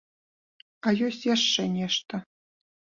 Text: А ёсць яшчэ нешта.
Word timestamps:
А 0.87 0.95
ёсць 1.09 1.21
яшчэ 1.35 1.69
нешта. 1.77 2.25